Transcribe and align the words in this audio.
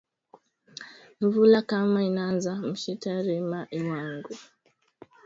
Nvula 1.23 1.61
kama 1.69 1.99
inanza 2.09 2.51
mishita 2.67 3.11
rima 3.27 3.59
lwangu 3.79 4.33